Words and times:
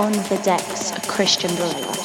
On 0.00 0.12
the 0.12 0.40
decks, 0.42 0.92
a 0.92 1.00
Cristian 1.00 1.50
Varela. 1.58 1.99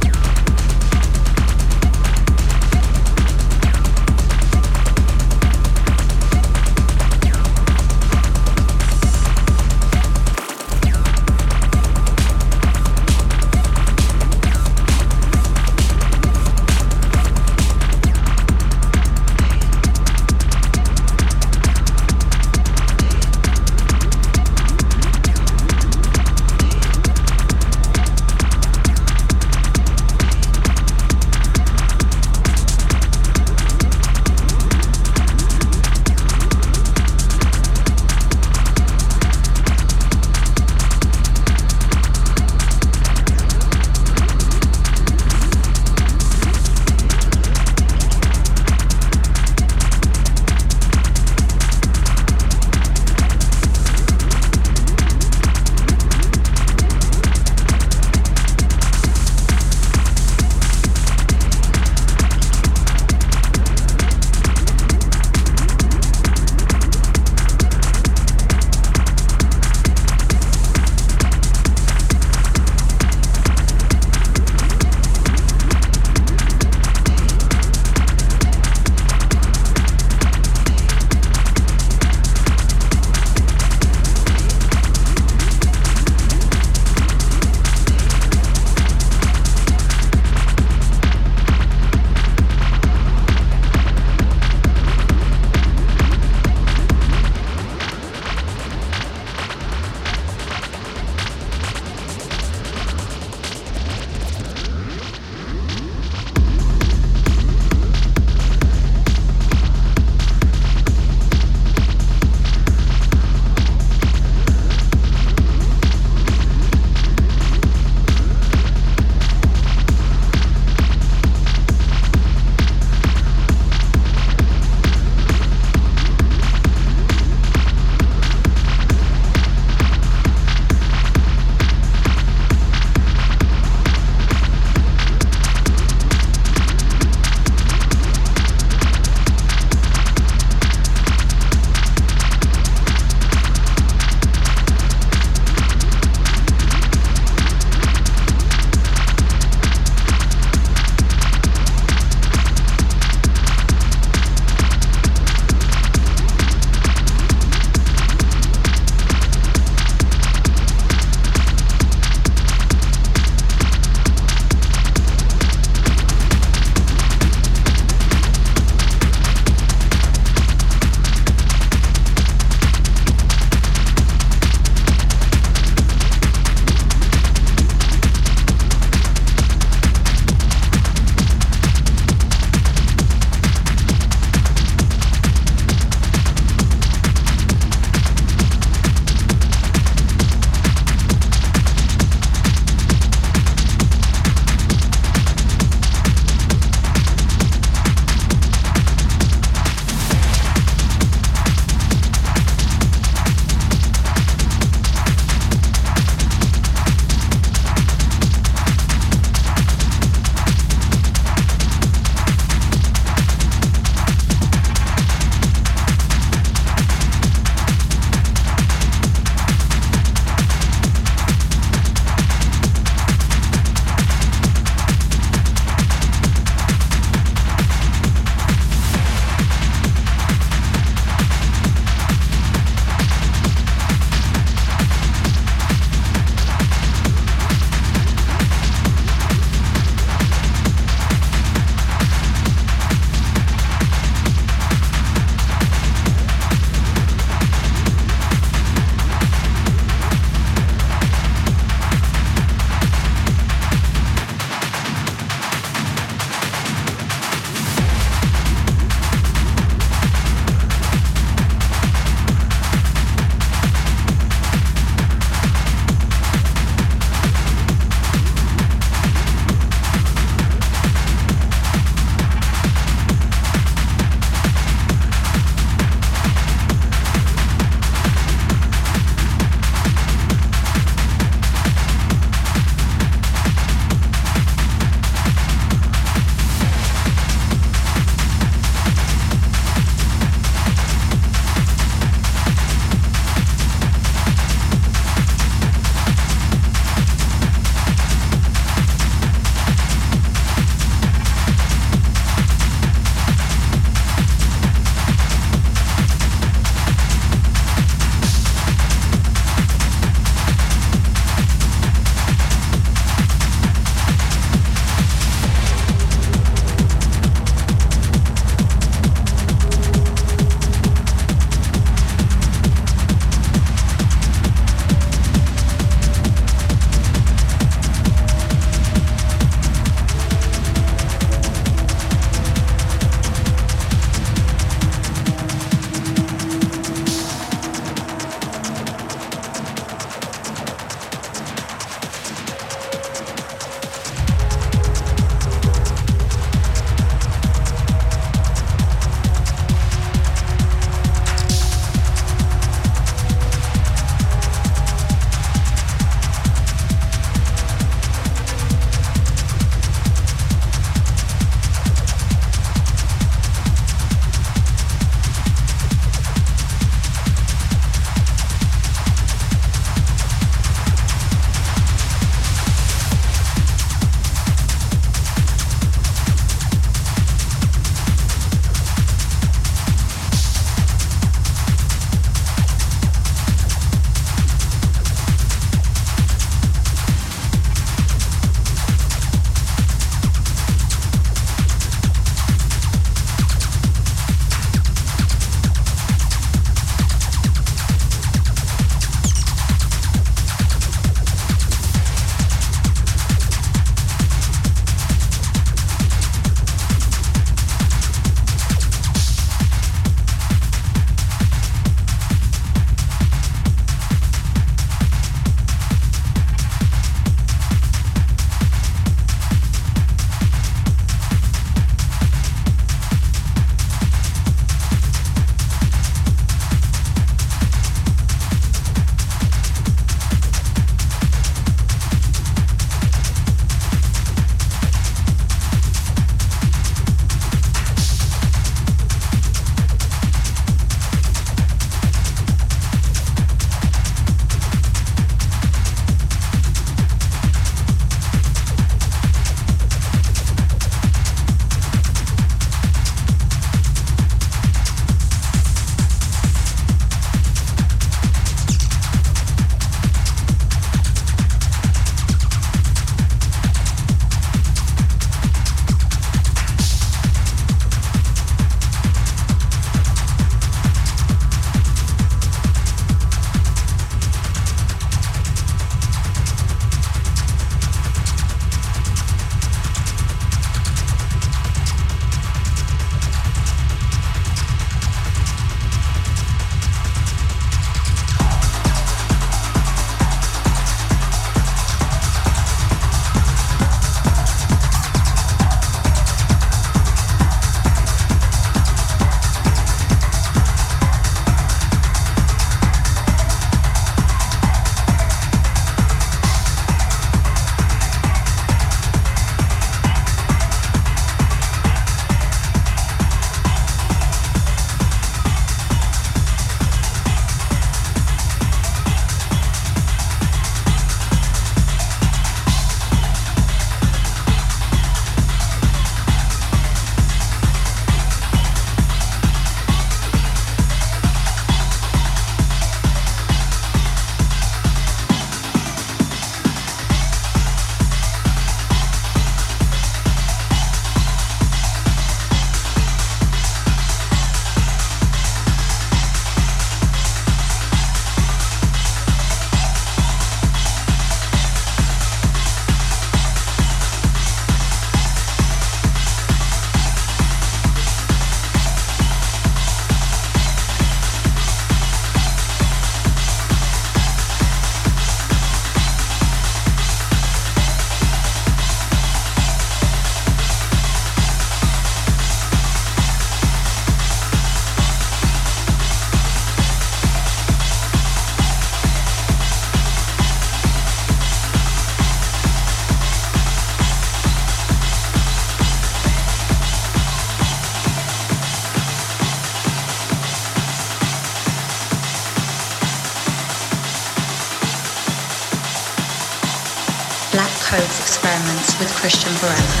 Cristian 599.21 599.53
Varela. 599.61 600.00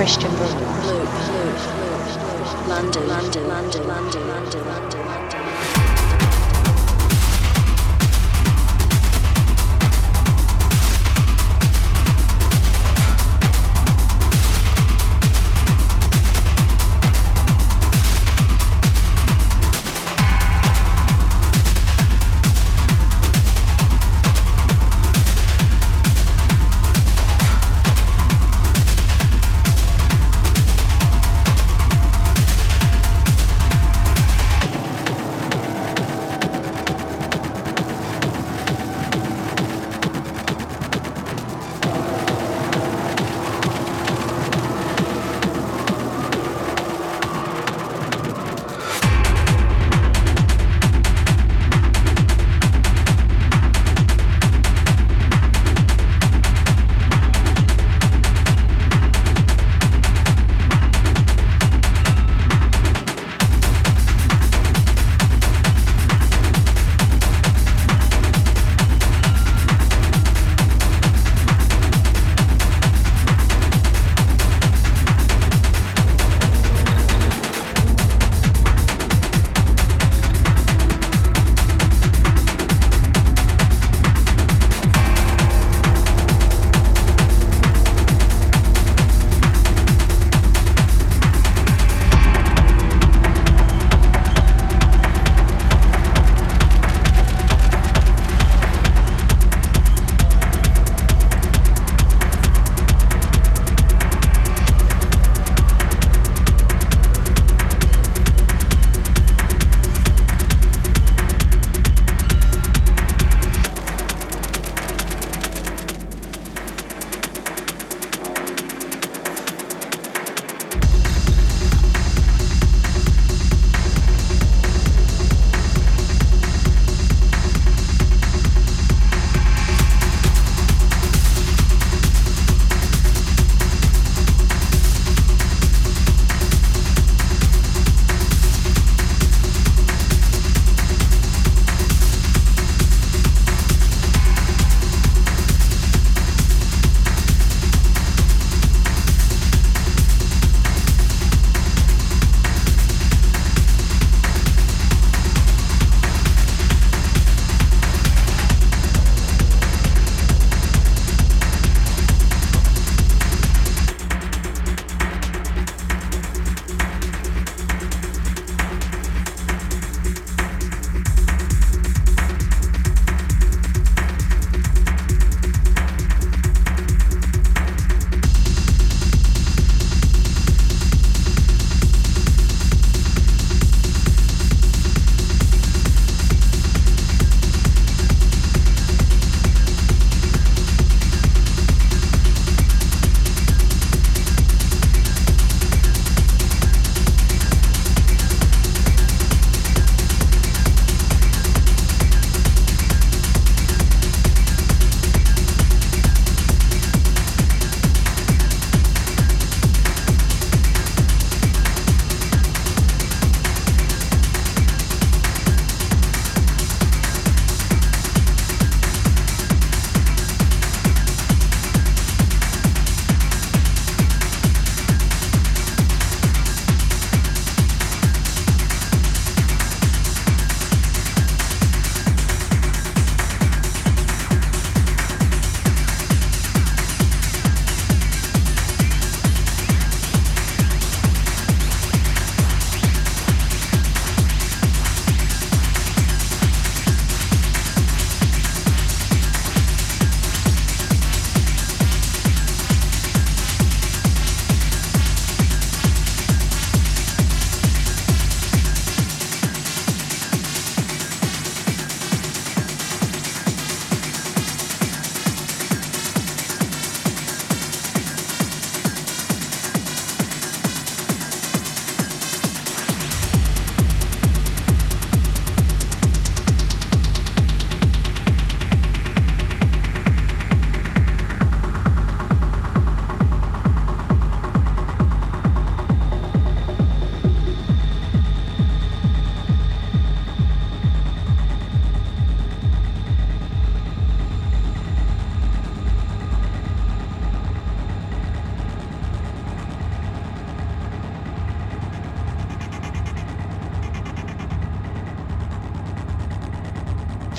Cristian 0.00 0.32
London, 2.66 3.06
London, 3.06 3.46
London, 3.46 3.86
London, 3.86 4.28
London, 4.28 4.66
London. 4.66 4.89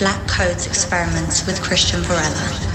Black 0.02 0.28
Codes 0.28 0.66
Experiments 0.66 1.46
with 1.46 1.62
Cristian 1.62 2.00
Varela. 2.00 2.71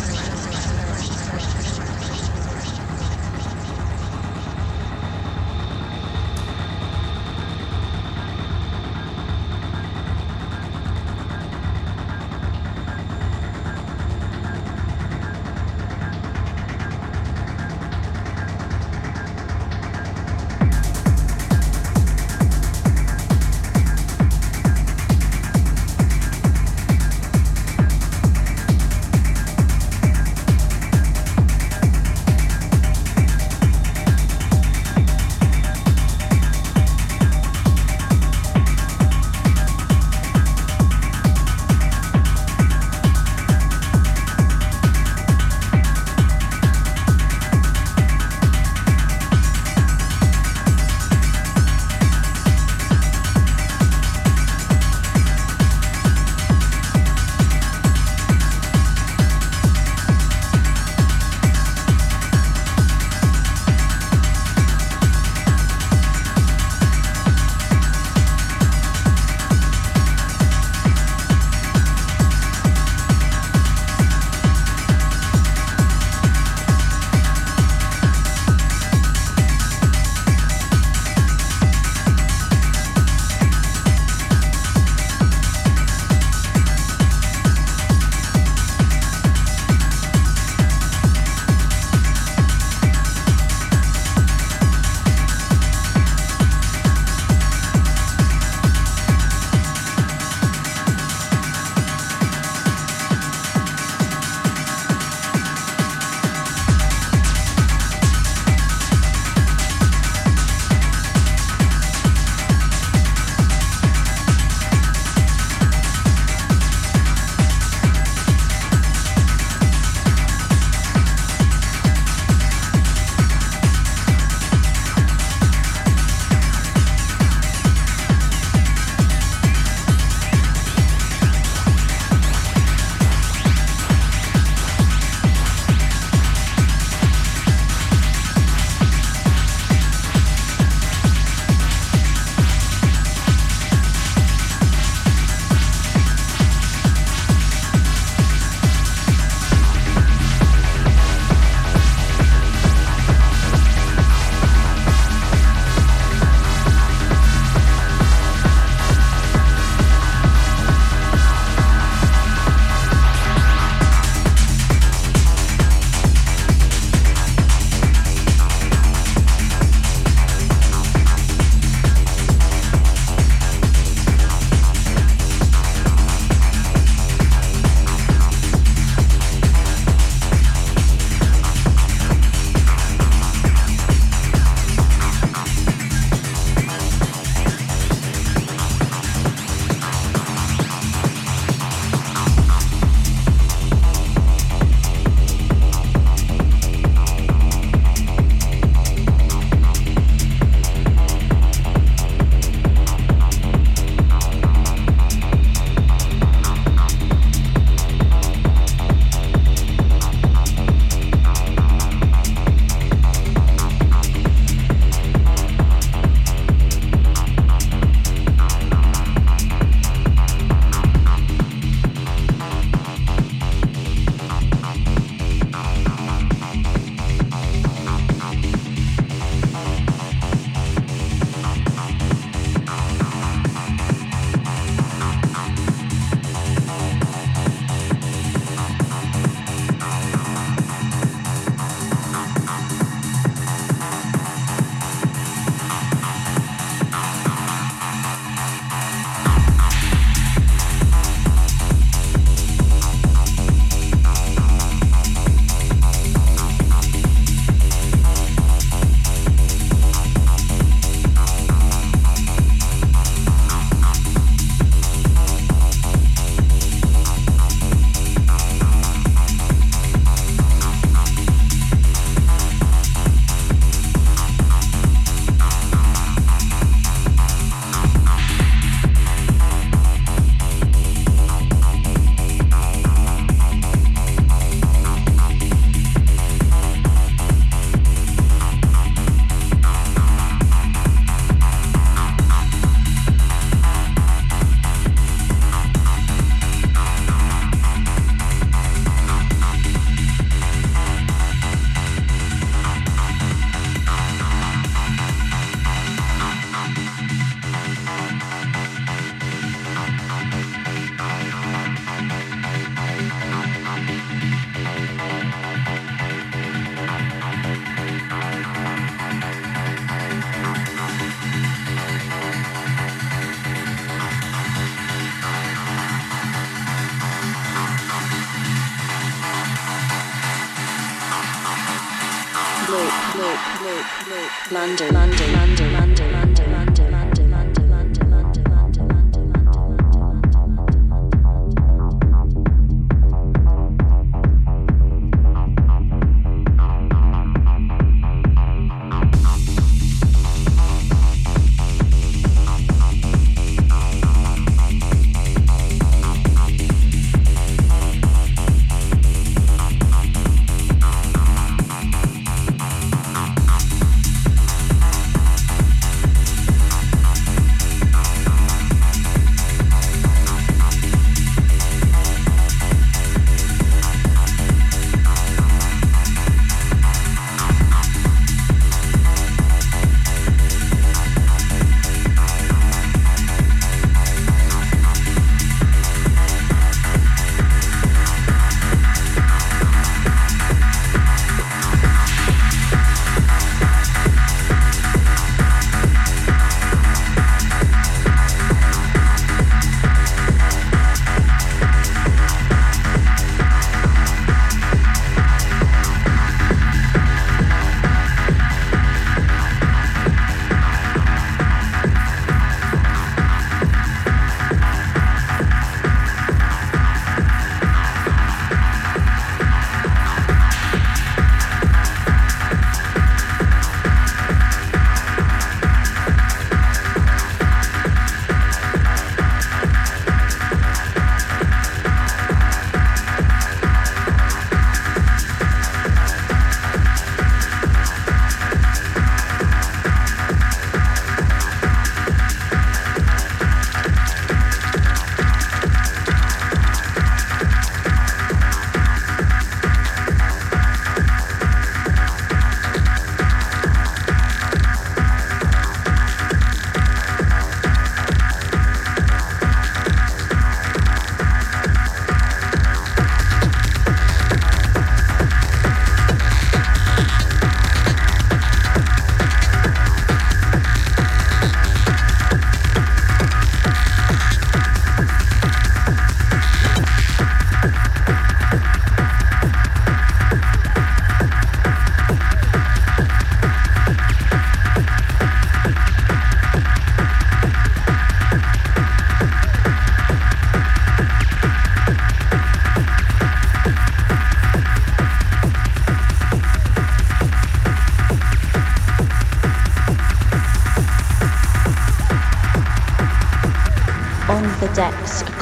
London, 334.50 334.92
London, 334.92 335.32
London, 335.32 335.72
London, 335.72 336.05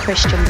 Cristian 0.05 0.44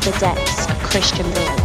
the 0.00 0.12
decks, 0.18 0.66
Cristian 0.82 1.26
Varela. 1.34 1.59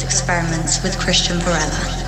Experiments 0.00 0.82
with 0.82 0.96
Cristian 0.96 1.36
Varela. 1.42 2.01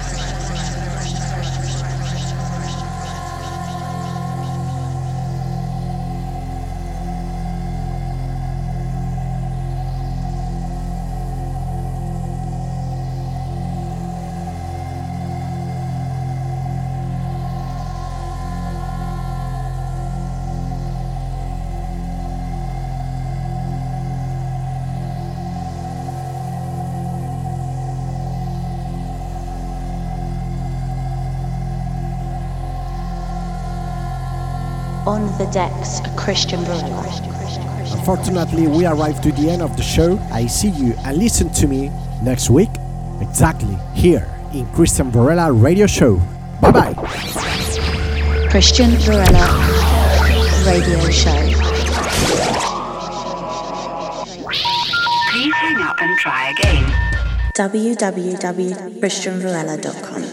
On 35.24 35.32
the 35.38 35.46
decks, 35.46 36.00
a 36.00 36.10
Cristian 36.20 36.60
Varela. 36.64 37.02
Unfortunately, 37.96 38.66
we 38.68 38.84
arrived 38.84 39.22
to 39.22 39.32
the 39.32 39.48
end 39.48 39.62
of 39.62 39.74
the 39.74 39.82
show. 39.82 40.18
I 40.30 40.46
see 40.46 40.68
you 40.68 40.92
and 41.06 41.16
listen 41.16 41.48
to 41.54 41.66
me 41.66 41.90
next 42.22 42.50
week, 42.50 42.68
exactly 43.22 43.74
here 43.94 44.28
in 44.52 44.66
Cristian 44.76 45.10
Varela 45.10 45.50
Radio 45.50 45.86
Show. 45.86 46.16
Bye 46.60 46.72
bye. 46.72 46.92
Cristian 48.52 48.90
Varela 49.00 49.48
Radio 50.68 51.00
Show. 51.08 51.40
Please 55.32 55.54
hang 55.54 55.80
up 55.80 55.96
and 56.02 56.18
try 56.18 56.50
again. 56.50 56.84
www.cristianvarela.com. 57.56 60.23